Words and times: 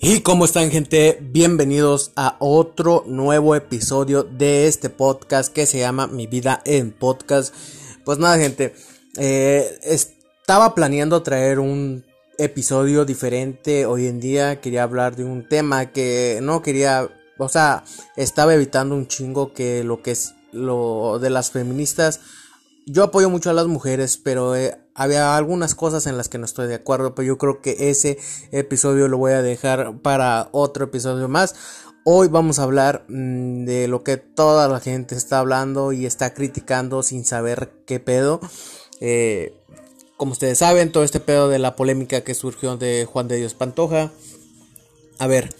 ¿Y 0.00 0.20
cómo 0.20 0.44
están 0.44 0.70
gente? 0.70 1.18
Bienvenidos 1.20 2.12
a 2.14 2.36
otro 2.38 3.02
nuevo 3.08 3.56
episodio 3.56 4.22
de 4.22 4.68
este 4.68 4.90
podcast 4.90 5.52
que 5.52 5.66
se 5.66 5.80
llama 5.80 6.06
Mi 6.06 6.28
vida 6.28 6.62
en 6.64 6.92
podcast. 6.92 7.52
Pues 8.04 8.18
nada 8.18 8.38
gente, 8.38 8.76
eh, 9.16 9.76
estaba 9.82 10.76
planeando 10.76 11.24
traer 11.24 11.58
un 11.58 12.04
episodio 12.38 13.04
diferente 13.04 13.86
hoy 13.86 14.06
en 14.06 14.20
día. 14.20 14.60
Quería 14.60 14.84
hablar 14.84 15.16
de 15.16 15.24
un 15.24 15.48
tema 15.48 15.86
que 15.86 16.38
no 16.44 16.62
quería, 16.62 17.08
o 17.36 17.48
sea, 17.48 17.82
estaba 18.14 18.54
evitando 18.54 18.94
un 18.94 19.08
chingo 19.08 19.52
que 19.52 19.82
lo 19.82 20.00
que 20.00 20.12
es 20.12 20.32
lo 20.52 21.18
de 21.18 21.30
las 21.30 21.50
feministas. 21.50 22.20
Yo 22.86 23.02
apoyo 23.02 23.30
mucho 23.30 23.50
a 23.50 23.52
las 23.52 23.66
mujeres, 23.66 24.16
pero 24.16 24.54
eh, 24.54 24.78
había 24.98 25.36
algunas 25.36 25.76
cosas 25.76 26.08
en 26.08 26.16
las 26.16 26.28
que 26.28 26.38
no 26.38 26.44
estoy 26.44 26.66
de 26.66 26.74
acuerdo, 26.74 27.14
pero 27.14 27.24
yo 27.24 27.38
creo 27.38 27.62
que 27.62 27.88
ese 27.88 28.18
episodio 28.50 29.06
lo 29.06 29.16
voy 29.16 29.30
a 29.30 29.42
dejar 29.42 29.98
para 29.98 30.48
otro 30.50 30.86
episodio 30.86 31.28
más. 31.28 31.54
Hoy 32.02 32.26
vamos 32.26 32.58
a 32.58 32.64
hablar 32.64 33.04
mm, 33.06 33.64
de 33.64 33.86
lo 33.86 34.02
que 34.02 34.16
toda 34.16 34.66
la 34.66 34.80
gente 34.80 35.14
está 35.14 35.38
hablando 35.38 35.92
y 35.92 36.04
está 36.04 36.34
criticando 36.34 37.04
sin 37.04 37.24
saber 37.24 37.70
qué 37.86 38.00
pedo. 38.00 38.40
Eh, 39.00 39.54
como 40.16 40.32
ustedes 40.32 40.58
saben, 40.58 40.90
todo 40.90 41.04
este 41.04 41.20
pedo 41.20 41.48
de 41.48 41.60
la 41.60 41.76
polémica 41.76 42.22
que 42.22 42.34
surgió 42.34 42.76
de 42.76 43.04
Juan 43.04 43.28
de 43.28 43.36
Dios 43.36 43.54
Pantoja. 43.54 44.10
A 45.20 45.28
ver, 45.28 45.54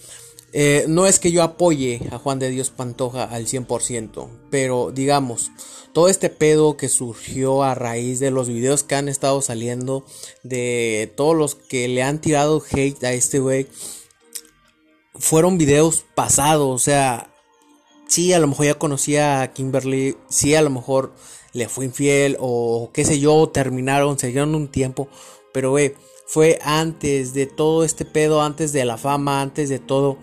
eh, 0.53 0.87
no 0.89 1.07
es 1.07 1.19
que 1.19 1.31
yo 1.31 1.43
apoye 1.43 2.01
a 2.11 2.19
Juan 2.19 2.39
de 2.39 2.51
Dios 2.51 2.71
Pantoja 2.71 3.25
al 3.25 3.47
100%, 3.47 4.29
pero 4.51 4.91
digamos, 4.93 5.51
todo 5.93 6.09
este 6.09 6.31
pedo 6.31 6.77
que 6.77 6.89
surgió 6.89 7.63
a 7.63 7.75
raíz 7.75 8.19
de 8.19 8.31
los 8.31 8.49
videos 8.49 8.83
que 8.83 8.95
han 8.95 9.09
estado 9.09 9.43
saliendo, 9.43 10.07
de 10.43 11.13
todos 11.17 11.37
los 11.37 11.55
que 11.55 11.89
le 11.89 12.03
han 12.03 12.21
tirado 12.21 12.63
hate 12.71 13.05
a 13.05 13.13
este 13.13 13.41
güey, 13.41 13.69
fueron 15.15 15.59
videos 15.59 16.07
pasados, 16.15 16.75
o 16.75 16.79
sea, 16.79 17.31
sí, 18.07 18.33
a 18.33 18.39
lo 18.39 18.47
mejor 18.47 18.67
ya 18.67 18.79
conocía 18.79 19.43
a 19.43 19.53
Kimberly, 19.53 20.17
sí, 20.31 20.55
a 20.55 20.63
lo 20.63 20.71
mejor 20.71 21.13
le 21.53 21.69
fue 21.69 21.85
infiel 21.85 22.37
o 22.41 22.91
qué 22.95 23.05
sé 23.05 23.21
yo, 23.21 23.49
terminaron, 23.51 24.19
se 24.19 24.29
dieron 24.29 24.55
un 24.55 24.69
tiempo, 24.69 25.09
pero 25.53 25.71
güey 25.71 25.95
fue 26.29 26.59
antes 26.63 27.33
de 27.33 27.47
todo 27.47 27.85
este 27.85 28.05
pedo, 28.05 28.43
antes 28.43 28.75
de 28.75 28.85
la 28.85 28.99
fama, 28.99 29.41
antes 29.41 29.71
de 29.71 29.79
todo. 29.79 30.19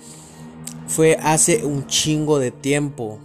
Fue 0.88 1.18
hace 1.20 1.66
un 1.66 1.88
chingo 1.88 2.38
de 2.38 2.52
tiempo. 2.52 3.20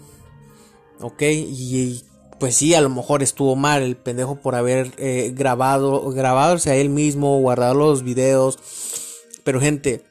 ¿Ok? 0.99 1.21
Y, 1.21 2.03
pues 2.39 2.57
sí, 2.57 2.73
a 2.73 2.81
lo 2.81 2.89
mejor 2.89 3.23
estuvo 3.23 3.55
mal 3.55 3.83
el 3.83 3.99
pendejo 3.99 4.37
por 4.37 4.55
haber 4.55 4.93
eh, 4.97 5.31
grabado, 5.37 6.11
grabado 6.11 6.57
a 6.65 6.75
él 6.75 6.89
mismo, 6.89 7.39
guardado 7.41 7.75
los 7.75 8.03
videos. 8.03 8.59
Pero 9.45 9.61
gente, 9.61 10.03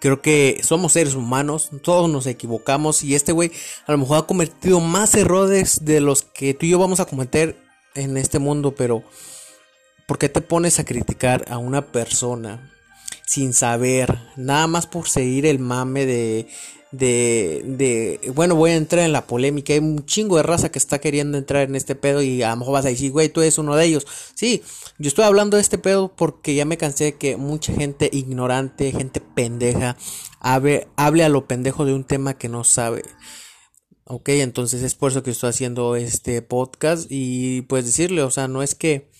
creo 0.00 0.22
que 0.22 0.60
somos 0.62 0.94
seres 0.94 1.14
humanos, 1.14 1.68
todos 1.82 2.08
nos 2.08 2.26
equivocamos 2.26 3.02
y 3.02 3.14
este 3.14 3.32
güey 3.32 3.52
a 3.86 3.92
lo 3.92 3.98
mejor 3.98 4.18
ha 4.18 4.26
cometido 4.26 4.80
más 4.80 5.14
errores 5.14 5.84
de 5.84 6.00
los 6.00 6.22
que 6.22 6.54
tú 6.54 6.64
y 6.64 6.70
yo 6.70 6.78
vamos 6.78 7.00
a 7.00 7.04
cometer 7.04 7.58
en 7.94 8.16
este 8.16 8.38
mundo, 8.38 8.74
pero 8.74 9.02
¿Por 10.06 10.18
qué 10.18 10.28
te 10.28 10.40
pones 10.40 10.78
a 10.78 10.84
criticar 10.84 11.44
a 11.48 11.58
una 11.58 11.92
persona 11.92 12.72
sin 13.26 13.52
saber, 13.52 14.18
nada 14.36 14.68
más 14.68 14.86
por 14.86 15.08
seguir 15.08 15.46
el 15.46 15.58
mame 15.58 16.06
de, 16.06 16.46
de, 16.92 17.62
de, 17.64 18.30
bueno, 18.32 18.54
voy 18.54 18.70
a 18.70 18.76
entrar 18.76 19.04
en 19.04 19.12
la 19.12 19.26
polémica, 19.26 19.72
hay 19.72 19.80
un 19.80 20.06
chingo 20.06 20.36
de 20.36 20.44
raza 20.44 20.70
que 20.70 20.78
está 20.78 21.00
queriendo 21.00 21.36
entrar 21.36 21.68
en 21.68 21.74
este 21.74 21.96
pedo 21.96 22.22
y 22.22 22.42
a 22.42 22.50
lo 22.50 22.58
mejor 22.58 22.74
vas 22.74 22.86
a 22.86 22.90
decir, 22.90 23.10
güey, 23.10 23.28
tú 23.28 23.40
eres 23.40 23.58
uno 23.58 23.74
de 23.74 23.84
ellos. 23.84 24.06
Sí, 24.34 24.62
yo 24.98 25.08
estoy 25.08 25.24
hablando 25.24 25.56
de 25.56 25.62
este 25.62 25.78
pedo 25.78 26.14
porque 26.14 26.54
ya 26.54 26.64
me 26.64 26.78
cansé 26.78 27.04
de 27.04 27.14
que 27.16 27.36
mucha 27.36 27.72
gente 27.72 28.08
ignorante, 28.12 28.92
gente 28.92 29.20
pendeja, 29.20 29.96
hable, 30.40 30.86
hable 30.96 31.24
a 31.24 31.28
lo 31.28 31.46
pendejo 31.46 31.84
de 31.84 31.94
un 31.94 32.04
tema 32.04 32.38
que 32.38 32.48
no 32.48 32.62
sabe. 32.62 33.02
Ok, 34.04 34.28
entonces 34.28 34.82
es 34.82 34.94
por 34.94 35.10
eso 35.10 35.24
que 35.24 35.32
estoy 35.32 35.50
haciendo 35.50 35.96
este 35.96 36.40
podcast 36.40 37.06
y 37.10 37.62
pues 37.62 37.84
decirle, 37.84 38.22
o 38.22 38.30
sea, 38.30 38.46
no 38.46 38.62
es 38.62 38.76
que 38.76 39.10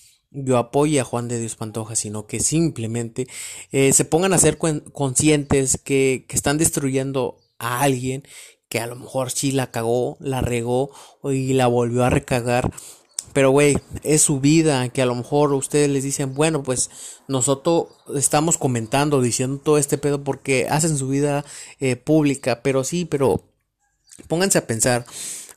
yo 0.43 0.57
apoye 0.57 0.99
a 0.99 1.03
Juan 1.03 1.27
de 1.27 1.39
Dios 1.39 1.55
Pantoja, 1.55 1.95
sino 1.95 2.27
que 2.27 2.39
simplemente 2.39 3.27
eh, 3.71 3.93
se 3.93 4.05
pongan 4.05 4.33
a 4.33 4.37
ser 4.37 4.57
conscientes 4.57 5.79
que, 5.83 6.25
que, 6.27 6.35
están 6.35 6.57
destruyendo 6.57 7.37
a 7.59 7.81
alguien 7.81 8.23
que 8.69 8.79
a 8.79 8.87
lo 8.87 8.95
mejor 8.95 9.31
sí 9.31 9.51
la 9.51 9.71
cagó, 9.71 10.17
la 10.19 10.41
regó 10.41 10.91
y 11.23 11.53
la 11.53 11.67
volvió 11.67 12.03
a 12.03 12.09
recagar. 12.09 12.71
Pero, 13.33 13.51
güey, 13.51 13.77
es 14.03 14.21
su 14.21 14.39
vida, 14.39 14.89
que 14.89 15.01
a 15.01 15.05
lo 15.05 15.15
mejor 15.15 15.53
ustedes 15.53 15.89
les 15.89 16.03
dicen, 16.03 16.33
bueno, 16.33 16.63
pues 16.63 16.89
nosotros 17.27 17.87
estamos 18.15 18.57
comentando, 18.57 19.21
diciendo 19.21 19.61
todo 19.63 19.77
este 19.77 19.97
pedo 19.97 20.23
porque 20.23 20.67
hacen 20.69 20.97
su 20.97 21.07
vida 21.07 21.45
eh, 21.79 21.95
pública, 21.97 22.61
pero 22.63 22.83
sí, 22.83 23.05
pero 23.05 23.43
pónganse 24.27 24.57
a 24.57 24.67
pensar 24.67 25.05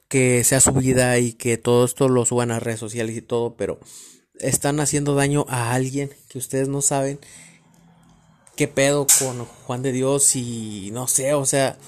que 0.08 0.44
sea 0.44 0.60
su 0.60 0.72
vida 0.72 1.18
y 1.18 1.32
que 1.32 1.56
todo 1.56 1.84
esto 1.84 2.08
lo 2.08 2.26
suban 2.26 2.50
a 2.50 2.60
redes 2.60 2.80
sociales 2.80 3.16
y 3.16 3.22
todo, 3.22 3.54
pero 3.56 3.78
están 4.40 4.80
haciendo 4.80 5.14
daño 5.14 5.46
a 5.48 5.72
alguien 5.72 6.10
que 6.28 6.38
ustedes 6.38 6.68
no 6.68 6.82
saben 6.82 7.20
qué 8.56 8.68
pedo 8.68 9.06
con 9.18 9.44
Juan 9.44 9.82
de 9.82 9.92
Dios 9.92 10.36
y 10.36 10.90
no 10.92 11.06
sé, 11.06 11.34
o 11.34 11.46
sea, 11.46 11.78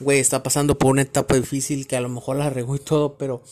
güey, 0.00 0.18
está 0.18 0.42
pasando 0.42 0.78
por 0.78 0.90
una 0.90 1.02
etapa 1.02 1.34
difícil 1.34 1.86
que 1.86 1.96
a 1.96 2.00
lo 2.00 2.08
mejor 2.08 2.36
la 2.36 2.50
regó 2.50 2.76
y 2.76 2.80
todo, 2.80 3.18
pero 3.18 3.42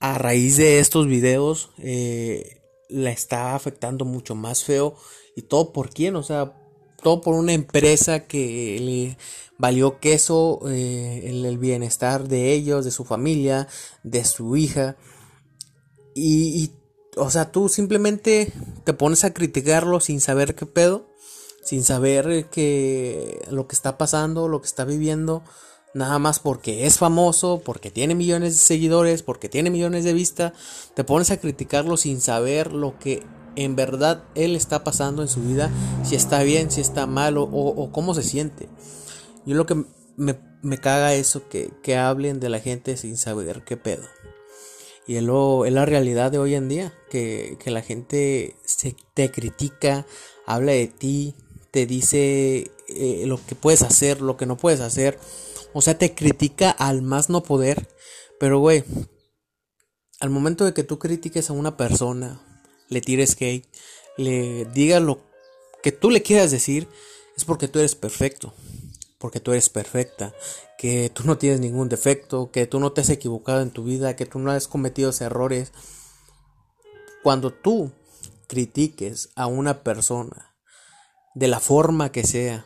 a 0.00 0.16
raíz 0.16 0.56
de 0.56 0.78
estos 0.78 1.06
videos 1.06 1.70
eh, 1.78 2.62
la 2.88 3.10
está 3.10 3.54
afectando 3.54 4.04
mucho 4.04 4.34
más 4.34 4.64
feo 4.64 4.96
y 5.34 5.42
todo 5.42 5.72
por 5.72 5.90
quién, 5.90 6.16
o 6.16 6.22
sea, 6.22 6.54
todo 7.02 7.20
por 7.20 7.34
una 7.34 7.52
empresa 7.52 8.26
que 8.26 8.78
le 8.80 9.18
valió 9.58 9.98
queso 9.98 10.60
eh, 10.68 11.22
el, 11.24 11.58
bienestar 11.58 12.28
de 12.28 12.52
ellos, 12.52 12.84
de 12.84 12.90
su 12.90 13.04
familia, 13.04 13.68
de 14.02 14.24
su 14.24 14.56
hija. 14.56 14.96
Y, 16.14 16.64
y 16.64 16.77
o 17.18 17.30
sea, 17.30 17.50
tú 17.50 17.68
simplemente 17.68 18.52
te 18.84 18.94
pones 18.94 19.24
a 19.24 19.32
criticarlo 19.32 20.00
sin 20.00 20.20
saber 20.20 20.54
qué 20.54 20.66
pedo, 20.66 21.06
sin 21.62 21.84
saber 21.84 22.46
que 22.50 23.46
lo 23.50 23.66
que 23.66 23.74
está 23.74 23.98
pasando, 23.98 24.48
lo 24.48 24.60
que 24.60 24.66
está 24.66 24.84
viviendo, 24.84 25.42
nada 25.94 26.18
más 26.18 26.38
porque 26.38 26.86
es 26.86 26.98
famoso, 26.98 27.60
porque 27.64 27.90
tiene 27.90 28.14
millones 28.14 28.54
de 28.54 28.58
seguidores, 28.58 29.22
porque 29.22 29.48
tiene 29.48 29.70
millones 29.70 30.04
de 30.04 30.12
vistas, 30.12 30.52
te 30.94 31.04
pones 31.04 31.30
a 31.30 31.38
criticarlo 31.38 31.96
sin 31.96 32.20
saber 32.20 32.72
lo 32.72 32.98
que 32.98 33.22
en 33.56 33.74
verdad 33.74 34.22
él 34.34 34.54
está 34.54 34.84
pasando 34.84 35.22
en 35.22 35.28
su 35.28 35.42
vida, 35.42 35.70
si 36.04 36.14
está 36.14 36.42
bien, 36.42 36.70
si 36.70 36.80
está 36.80 37.06
mal 37.06 37.36
o, 37.38 37.90
cómo 37.92 38.14
se 38.14 38.22
siente. 38.22 38.68
Yo 39.44 39.56
lo 39.56 39.66
que 39.66 39.84
me, 40.16 40.38
me 40.62 40.78
caga 40.78 41.14
eso, 41.14 41.48
que, 41.48 41.72
que 41.82 41.96
hablen 41.96 42.40
de 42.40 42.50
la 42.50 42.60
gente 42.60 42.96
sin 42.96 43.16
saber 43.16 43.64
qué 43.64 43.76
pedo. 43.76 44.04
Y 45.08 45.16
es, 45.16 45.22
lo, 45.22 45.64
es 45.64 45.72
la 45.72 45.86
realidad 45.86 46.30
de 46.30 46.38
hoy 46.38 46.54
en 46.54 46.68
día, 46.68 46.92
que, 47.08 47.56
la 47.64 47.80
gente 47.80 48.56
se, 48.66 48.94
te 49.14 49.30
critica, 49.30 50.06
habla 50.44 50.72
de 50.72 50.86
ti, 50.86 51.34
te 51.70 51.86
dice 51.86 52.70
eh, 52.88 53.24
lo 53.24 53.40
que 53.46 53.54
puedes 53.54 53.80
hacer, 53.80 54.20
lo 54.20 54.36
que 54.36 54.44
no 54.44 54.58
puedes 54.58 54.80
hacer. 54.80 55.18
O 55.72 55.80
sea, 55.80 55.96
te 55.96 56.14
critica 56.14 56.70
al 56.70 57.00
más 57.00 57.30
no 57.30 57.42
poder. 57.42 57.88
Pero, 58.38 58.58
güey, 58.58 58.84
al 60.20 60.28
momento 60.28 60.66
de 60.66 60.74
que 60.74 60.84
tú 60.84 60.98
critiques 60.98 61.48
a 61.48 61.54
una 61.54 61.78
persona, 61.78 62.42
le 62.90 63.00
tires 63.00 63.34
hate, 63.40 63.66
le 64.18 64.66
digas 64.66 65.00
lo 65.00 65.20
que 65.82 65.90
tú 65.90 66.10
le 66.10 66.22
quieras 66.22 66.50
decir, 66.50 66.86
es 67.34 67.46
porque 67.46 67.66
tú 67.66 67.78
eres 67.78 67.94
perfecto 67.94 68.52
porque 69.18 69.40
tú 69.40 69.52
eres 69.52 69.68
perfecta, 69.68 70.32
que 70.78 71.10
tú 71.10 71.24
no 71.24 71.38
tienes 71.38 71.60
ningún 71.60 71.88
defecto, 71.88 72.50
que 72.50 72.66
tú 72.66 72.78
no 72.78 72.92
te 72.92 73.00
has 73.00 73.10
equivocado 73.10 73.60
en 73.60 73.70
tu 73.70 73.84
vida, 73.84 74.16
que 74.16 74.26
tú 74.26 74.38
no 74.38 74.50
has 74.52 74.68
cometido 74.68 75.10
errores. 75.20 75.72
Cuando 77.22 77.52
tú 77.52 77.90
critiques 78.46 79.30
a 79.34 79.46
una 79.46 79.82
persona 79.82 80.54
de 81.34 81.48
la 81.48 81.60
forma 81.60 82.12
que 82.12 82.24
sea, 82.24 82.64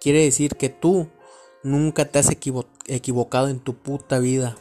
quiere 0.00 0.22
decir 0.22 0.56
que 0.56 0.68
tú 0.68 1.08
nunca 1.62 2.06
te 2.06 2.20
has 2.20 2.30
equivocado 2.30 3.48
en 3.48 3.60
tu 3.60 3.74
puta 3.74 4.18
vida. 4.18 4.56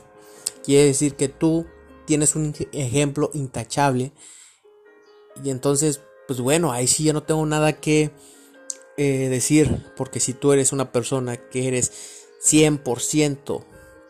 Quiere 0.63 0.85
decir 0.85 1.15
que 1.15 1.29
tú 1.29 1.65
tienes 2.05 2.35
un 2.35 2.53
ejemplo 2.71 3.29
intachable. 3.33 4.11
Y 5.43 5.51
entonces, 5.51 6.01
pues 6.27 6.41
bueno, 6.41 6.71
ahí 6.71 6.87
sí 6.87 7.03
ya 7.05 7.13
no 7.13 7.23
tengo 7.23 7.45
nada 7.45 7.73
que 7.73 8.11
eh, 9.01 9.29
decir, 9.29 9.81
porque 9.95 10.19
si 10.19 10.33
tú 10.33 10.51
eres 10.51 10.73
una 10.73 10.91
persona 10.91 11.37
que 11.37 11.69
eres 11.69 12.27
100% 12.43 13.63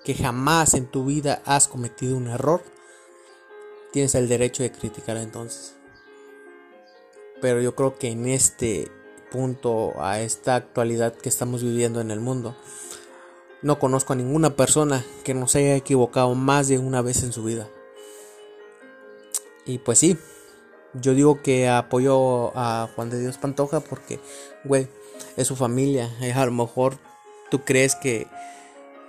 que 0.04 0.16
jamás 0.16 0.74
en 0.74 0.88
tu 0.88 1.06
vida 1.06 1.44
has 1.46 1.68
cometido 1.68 2.18
un 2.18 2.28
error, 2.28 2.64
tienes 3.92 4.16
el 4.16 4.28
derecho 4.28 4.64
de 4.64 4.72
criticar 4.72 5.18
entonces. 5.18 5.76
Pero 7.40 7.62
yo 7.62 7.76
creo 7.76 8.00
que 8.00 8.08
en 8.08 8.28
este 8.28 8.92
punto, 9.30 9.94
a 10.02 10.22
esta 10.22 10.56
actualidad 10.56 11.14
que 11.14 11.30
estamos 11.30 11.62
viviendo 11.62 12.02
en 12.02 12.10
el 12.10 12.20
mundo, 12.20 12.56
no 13.62 13.78
conozco 13.78 14.14
a 14.14 14.16
ninguna 14.16 14.56
persona 14.56 15.06
que 15.24 15.36
no 15.36 15.48
se 15.48 15.60
haya 15.60 15.76
equivocado 15.76 16.34
más 16.34 16.68
de 16.68 16.80
una 16.80 17.04
vez 17.04 17.22
en 17.22 17.32
su 17.32 17.44
vida. 17.44 17.70
Y 19.68 19.78
pues 19.78 20.00
sí, 20.00 20.18
Yo 20.94 21.14
digo 21.14 21.42
que 21.42 21.68
apoyo 21.70 22.52
a 22.58 22.90
Juan 22.96 23.10
de 23.10 23.20
Dios 23.20 23.38
Pantoja 23.38 23.80
porque, 23.80 24.20
güey, 24.64 24.88
es 25.38 25.48
su 25.48 25.56
familia. 25.56 26.12
A 26.36 26.46
lo 26.46 26.52
mejor 26.52 26.98
tú 27.52 27.64
crees 27.64 27.96
que... 27.96 28.28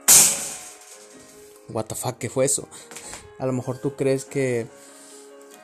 What 1.68 1.86
the 1.86 1.94
fuck, 1.94 2.18
¿qué 2.18 2.28
fue 2.28 2.44
eso? 2.44 2.68
A 3.38 3.46
lo 3.46 3.52
mejor 3.52 3.78
tú 3.78 3.96
crees 3.96 4.24
que 4.24 4.66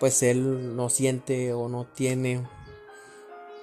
pues 0.00 0.22
él 0.22 0.76
no 0.76 0.88
siente 0.90 1.52
o 1.52 1.68
no 1.68 1.86
tiene 1.86 2.46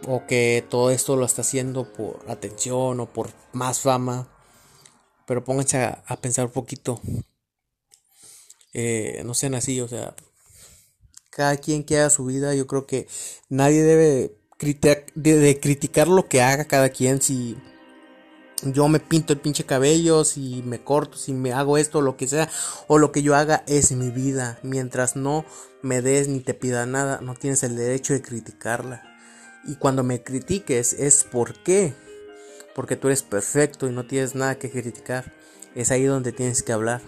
o 0.08 0.26
que 0.26 0.66
todo 0.70 0.92
esto 0.92 1.16
lo 1.16 1.26
está 1.26 1.42
haciendo 1.42 1.92
por 1.94 2.20
atención 2.28 3.00
o 3.00 3.06
por 3.08 3.32
más 3.54 3.80
fama. 3.80 4.28
Pero 5.26 5.44
pónganse 5.44 5.84
a, 5.84 6.18
pensar 6.22 6.46
un 6.46 6.52
poquito. 6.52 7.00
Eh, 8.74 9.22
no 9.26 9.34
sean 9.34 9.56
así, 9.56 9.80
o 9.80 9.88
sea, 9.88 10.16
cada 11.35 11.57
quien 11.57 11.83
que 11.83 12.00
haga 12.00 12.09
su 12.09 12.25
vida, 12.25 12.53
yo 12.53 12.68
creo 12.68 12.85
que 12.85 13.07
nadie 13.50 13.83
debe 13.83 14.35
de, 15.15 15.59
criticar 15.59 16.07
lo 16.07 16.27
que 16.27 16.41
haga 16.41 16.65
cada 16.65 16.89
quien. 16.89 17.21
Si 17.21 17.57
yo 18.63 18.88
me 18.88 19.00
pinto 19.00 19.33
el 19.33 19.39
pinche 19.39 19.65
cabello, 19.65 20.24
si 20.24 20.62
me 20.63 20.83
corto, 20.83 21.18
si 21.18 21.33
me 21.33 21.53
hago 21.53 21.77
esto, 21.77 22.01
lo 22.01 22.18
que 22.18 22.27
sea, 22.27 22.50
o 22.88 22.97
lo 22.97 23.12
que 23.12 23.24
yo 23.24 23.35
haga 23.35 23.63
es 23.68 23.91
mi 23.91 24.09
vida. 24.09 24.59
Mientras 24.63 25.15
no 25.15 25.45
me 25.81 26.01
des 26.01 26.27
ni 26.27 26.39
te 26.39 26.53
pida 26.53 26.85
nada, 26.85 27.19
no 27.21 27.35
tienes 27.35 27.63
el 27.63 27.75
derecho 27.75 28.13
de 28.13 28.21
criticarla. 28.21 29.03
Y 29.65 29.75
cuando 29.75 30.03
me 30.03 30.24
critiques 30.24 30.94
es 30.94 31.24
por 31.24 31.56
qué. 31.63 31.94
Porque 32.75 32.95
tú 32.95 33.07
eres 33.07 33.21
perfecto 33.21 33.88
y 33.88 33.91
no 33.91 34.06
tienes 34.06 34.35
nada 34.35 34.57
que 34.57 34.71
criticar. 34.71 35.31
Es 35.75 35.91
ahí 35.91 36.03
donde 36.03 36.31
tienes 36.31 36.63
que 36.63 36.74
hablar. 36.74 37.01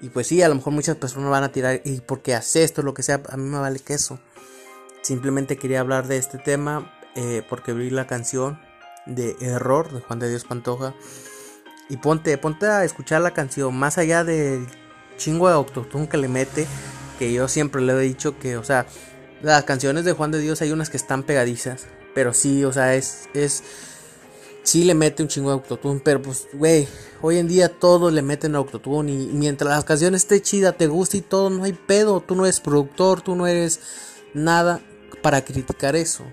Y 0.00 0.10
pues 0.10 0.28
sí, 0.28 0.42
a 0.42 0.48
lo 0.48 0.54
mejor 0.54 0.72
muchas 0.72 0.96
personas 0.96 1.30
van 1.30 1.44
a 1.44 1.52
tirar, 1.52 1.80
y 1.84 2.00
porque 2.00 2.34
hace 2.34 2.62
esto, 2.62 2.82
lo 2.82 2.94
que 2.94 3.02
sea, 3.02 3.20
a 3.28 3.36
mí 3.36 3.48
me 3.48 3.58
vale 3.58 3.80
queso. 3.80 4.20
Simplemente 5.02 5.56
quería 5.56 5.80
hablar 5.80 6.06
de 6.06 6.18
este 6.18 6.38
tema 6.38 6.92
eh, 7.16 7.42
porque 7.48 7.72
vi 7.72 7.90
la 7.90 8.06
canción 8.06 8.60
de 9.06 9.36
Error 9.40 9.92
de 9.92 10.00
Juan 10.00 10.18
de 10.18 10.28
Dios 10.28 10.44
Pantoja. 10.44 10.94
Y 11.88 11.96
ponte, 11.96 12.36
ponte 12.38 12.66
a 12.66 12.84
escuchar 12.84 13.22
la 13.22 13.32
canción, 13.32 13.74
más 13.74 13.98
allá 13.98 14.22
del 14.22 14.66
chingo 15.16 15.48
de 15.48 15.54
autotune 15.54 16.08
que 16.08 16.18
le 16.18 16.28
mete, 16.28 16.66
que 17.18 17.32
yo 17.32 17.48
siempre 17.48 17.82
le 17.82 17.94
he 17.94 18.00
dicho 18.00 18.38
que, 18.38 18.56
o 18.56 18.64
sea, 18.64 18.86
las 19.42 19.64
canciones 19.64 20.04
de 20.04 20.12
Juan 20.12 20.30
de 20.30 20.40
Dios 20.40 20.62
hay 20.62 20.72
unas 20.72 20.90
que 20.90 20.96
están 20.96 21.22
pegadizas, 21.22 21.86
pero 22.14 22.34
sí, 22.34 22.64
o 22.64 22.72
sea, 22.72 22.94
es, 22.94 23.28
sí 24.68 24.84
le 24.84 24.94
mete 24.94 25.22
un 25.22 25.28
chingo 25.28 25.48
de 25.48 25.54
autotune, 25.54 26.00
pero 26.04 26.20
pues, 26.20 26.46
güey, 26.52 26.86
hoy 27.22 27.38
en 27.38 27.48
día 27.48 27.70
todo 27.70 28.10
le 28.10 28.20
meten 28.20 28.54
autotune 28.54 29.10
y 29.10 29.26
mientras 29.32 29.70
las 29.70 29.84
canciones 29.84 30.22
esté 30.22 30.42
chida, 30.42 30.72
te 30.72 30.86
gusta 30.86 31.16
y 31.16 31.22
todo, 31.22 31.48
no 31.48 31.64
hay 31.64 31.72
pedo, 31.72 32.20
tú 32.20 32.34
no 32.34 32.44
eres 32.44 32.60
productor, 32.60 33.22
tú 33.22 33.34
no 33.34 33.46
eres 33.46 33.80
nada 34.34 34.80
para 35.22 35.42
criticar 35.42 35.96
eso. 35.96 36.24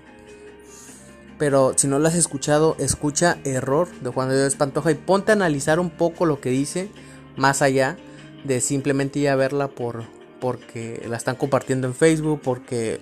Pero 1.38 1.72
si 1.76 1.86
no 1.86 1.98
lo 1.98 2.08
has 2.08 2.14
escuchado, 2.14 2.76
escucha 2.78 3.38
Error 3.44 3.88
de 4.00 4.10
Juan 4.10 4.28
de 4.28 4.38
Dios 4.38 4.54
Pantoja 4.54 4.90
y 4.90 4.96
ponte 4.96 5.32
a 5.32 5.34
analizar 5.34 5.80
un 5.80 5.88
poco 5.88 6.26
lo 6.26 6.38
que 6.38 6.50
dice, 6.50 6.90
más 7.36 7.62
allá 7.62 7.96
de 8.44 8.60
simplemente 8.60 9.18
ya 9.20 9.34
verla 9.34 9.68
por 9.68 10.04
porque 10.40 11.02
la 11.08 11.16
están 11.16 11.36
compartiendo 11.36 11.86
en 11.86 11.94
Facebook, 11.94 12.42
porque 12.44 13.00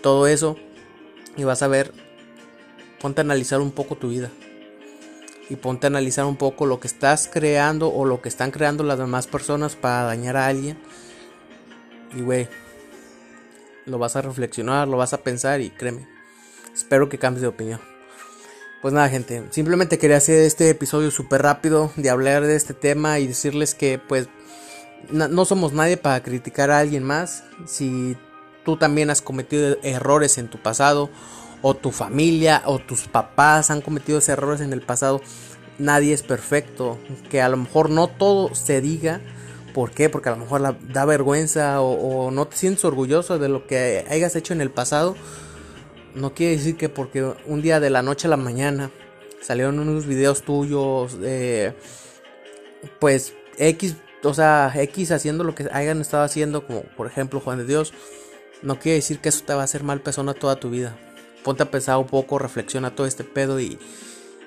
todo 0.00 0.28
eso 0.28 0.56
y 1.36 1.42
vas 1.42 1.62
a 1.62 1.68
ver 1.68 1.92
ponte 3.00 3.20
a 3.20 3.24
analizar 3.24 3.60
un 3.60 3.72
poco 3.72 3.96
tu 3.96 4.08
vida 4.08 4.30
y 5.48 5.56
ponte 5.56 5.86
a 5.86 5.88
analizar 5.88 6.24
un 6.24 6.36
poco 6.36 6.66
lo 6.66 6.80
que 6.80 6.88
estás 6.88 7.28
creando 7.32 7.92
o 7.92 8.04
lo 8.04 8.20
que 8.20 8.28
están 8.28 8.50
creando 8.50 8.84
las 8.84 8.98
demás 8.98 9.26
personas 9.26 9.76
para 9.76 10.02
dañar 10.02 10.36
a 10.36 10.46
alguien. 10.46 10.78
Y 12.14 12.22
güey, 12.22 12.48
lo 13.84 13.98
vas 13.98 14.16
a 14.16 14.22
reflexionar, 14.22 14.88
lo 14.88 14.96
vas 14.96 15.12
a 15.12 15.22
pensar 15.22 15.60
y 15.60 15.70
créeme, 15.70 16.08
espero 16.74 17.08
que 17.08 17.18
cambies 17.18 17.42
de 17.42 17.48
opinión. 17.48 17.80
Pues 18.82 18.92
nada, 18.92 19.08
gente, 19.08 19.42
simplemente 19.50 19.98
quería 19.98 20.18
hacer 20.18 20.42
este 20.42 20.68
episodio 20.68 21.10
súper 21.10 21.42
rápido 21.42 21.90
de 21.96 22.10
hablar 22.10 22.46
de 22.46 22.56
este 22.56 22.74
tema 22.74 23.18
y 23.18 23.26
decirles 23.26 23.74
que 23.74 23.98
pues 23.98 24.28
no, 25.10 25.44
somos 25.44 25.72
nadie 25.72 25.96
para 25.96 26.22
criticar 26.22 26.70
a 26.70 26.78
alguien 26.78 27.02
más. 27.02 27.44
Si 27.66 28.16
tú 28.64 28.76
también 28.76 29.10
has 29.10 29.22
cometido 29.22 29.76
errores 29.82 30.38
en 30.38 30.48
tu 30.48 30.58
pasado 30.58 31.10
o 31.62 31.74
tu 31.74 31.90
familia 31.90 32.62
o 32.66 32.78
tus 32.78 33.08
papás 33.08 33.70
han 33.70 33.80
cometido 33.80 34.20
errores 34.26 34.60
en 34.60 34.72
el 34.72 34.82
pasado, 34.82 35.20
nadie 35.78 36.12
es 36.12 36.22
perfecto. 36.22 36.98
Que 37.30 37.42
a 37.42 37.48
lo 37.48 37.56
mejor 37.56 37.90
no 37.90 38.08
todo 38.08 38.54
se 38.54 38.80
diga, 38.80 39.20
¿Por 39.76 39.90
qué? 39.90 40.08
Porque 40.08 40.30
a 40.30 40.32
lo 40.32 40.38
mejor 40.38 40.74
da 40.90 41.04
vergüenza 41.04 41.82
o, 41.82 42.30
no 42.30 42.48
te 42.48 42.56
sientes 42.56 42.82
orgulloso 42.86 43.38
de 43.38 43.50
lo 43.50 43.66
que 43.66 44.06
hayas 44.08 44.34
hecho 44.34 44.54
en 44.54 44.62
el 44.62 44.70
pasado. 44.70 45.16
No 46.14 46.32
quiere 46.32 46.56
decir 46.56 46.78
que 46.78 46.88
porque 46.88 47.34
un 47.44 47.60
día 47.60 47.78
de 47.78 47.90
la 47.90 48.00
noche 48.00 48.26
a 48.26 48.30
la 48.30 48.38
mañana 48.38 48.90
salieron 49.42 49.78
unos 49.78 50.06
videos 50.06 50.40
tuyos, 50.44 51.18
pues 52.98 53.34
X, 53.58 53.96
o 54.22 54.32
sea, 54.32 54.72
X 54.74 55.10
haciendo 55.10 55.44
lo 55.44 55.54
que 55.54 55.68
hayan 55.70 56.00
estado 56.00 56.24
haciendo, 56.24 56.66
como 56.66 56.80
por 56.96 57.06
ejemplo 57.06 57.40
Juan 57.40 57.58
de 57.58 57.66
Dios, 57.66 57.92
no 58.62 58.78
quiere 58.78 58.96
decir 58.96 59.18
que 59.18 59.28
eso 59.28 59.44
te 59.44 59.52
va 59.52 59.60
a 59.60 59.64
hacer 59.64 59.82
mal 59.82 60.00
persona 60.00 60.32
toda 60.32 60.56
tu 60.56 60.70
vida. 60.70 60.96
Ponte 61.46 61.62
a 61.62 61.70
pensar 61.70 61.96
un 61.98 62.08
poco, 62.08 62.40
reflexiona 62.40 62.96
todo 62.96 63.06
este 63.06 63.22
pedo 63.22 63.60
y 63.60 63.78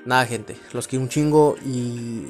nada, 0.04 0.26
gente, 0.26 0.58
los 0.74 0.86
quiero 0.86 1.04
un 1.04 1.08
chingo 1.08 1.56
y 1.66 2.28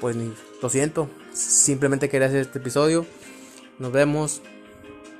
pues 0.00 0.16
lo 0.60 0.68
siento, 0.68 1.08
simplemente 1.32 2.08
quería 2.08 2.26
hacer 2.26 2.40
este 2.40 2.58
episodio. 2.58 3.06
Nos 3.78 3.92
vemos 3.92 4.42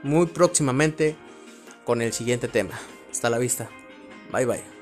muy 0.03 0.27
próximamente 0.27 1.15
con 1.85 2.03
el 2.03 2.13
siguiente 2.13 2.49
tema. 2.49 2.75
Hasta 3.09 3.31
la 3.31 3.39
vista. 3.39 3.71
Bye 4.33 4.47
bye. 4.47 4.78